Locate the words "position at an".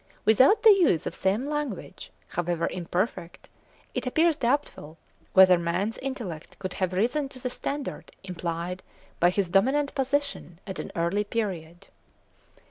9.93-10.91